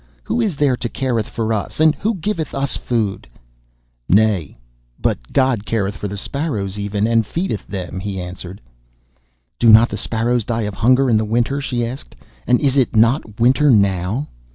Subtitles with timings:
[0.23, 1.79] Who is there who careth for us?
[1.79, 3.27] And who giveth us food?'
[4.09, 4.57] 'Nay,
[4.99, 8.61] but God careth for the sparrows even, and feedeth them,' he answered.
[9.59, 12.15] 'Do not the sparrows die of hunger in the winter?' she asked.
[12.47, 14.27] 'And is it not winter now?